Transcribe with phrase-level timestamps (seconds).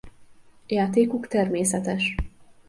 [0.67, 2.15] Játékuk természetes.